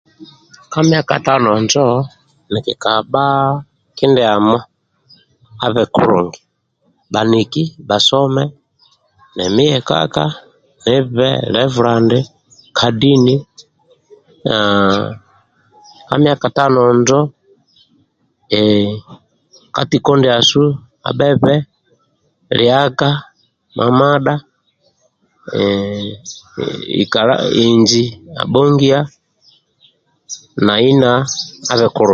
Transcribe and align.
Ka 0.71 0.79
myaka 0.89 1.15
tano 1.27 1.47
injo 1.59 1.85
nkikabha 2.51 3.25
kindiamo 3.97 4.55
abhe 5.65 5.83
kulungi 5.93 6.39
bhaniki 7.11 7.63
basome 7.89 8.43
nemi 9.35 9.63
yekaka 9.71 10.23
nibhe 10.85 11.29
levulandi 11.53 12.19
ka 12.77 12.87
dini 13.01 13.35
ka 16.07 16.15
myaka 16.23 16.47
tano 16.57 16.79
injo 16.93 17.19
ka 19.75 19.81
tiko 19.89 20.11
ndiasu 20.17 20.63
abhebe 21.09 21.53
liaga 22.57 23.09
mamadha 23.77 24.33
ikala 27.01 27.35
inji 27.63 28.03
abhongia 28.41 28.41
abhongiya 28.43 28.99
na 30.65 30.73
ina 30.89 31.11
abhe 31.71 31.87
kulungi 31.95 32.09